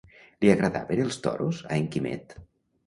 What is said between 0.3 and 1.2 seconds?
Li agradaven